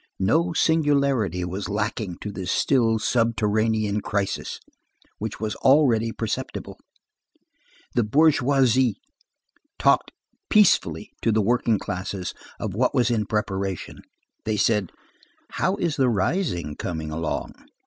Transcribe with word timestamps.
No 0.19 0.51
singularity 0.51 1.45
was 1.45 1.69
lacking 1.69 2.17
to 2.21 2.31
this 2.31 2.51
still 2.51 2.97
subterranean 2.97 4.01
crisis, 4.01 4.59
which 5.19 5.39
was 5.39 5.53
already 5.57 6.11
perceptible. 6.11 6.79
The 7.93 8.03
bourgeois 8.03 8.63
talked 9.77 10.09
peaceably 10.49 11.11
to 11.21 11.31
the 11.31 11.43
working 11.43 11.77
classes 11.77 12.33
of 12.59 12.73
what 12.73 12.95
was 12.95 13.11
in 13.11 13.27
preparation. 13.27 14.01
They 14.43 14.57
said: 14.57 14.91
"How 15.51 15.75
is 15.75 15.97
the 15.97 16.09
rising 16.09 16.75
coming 16.77 17.11
along?" 17.11 17.51